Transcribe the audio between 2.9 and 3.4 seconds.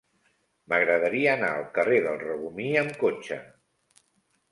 cotxe.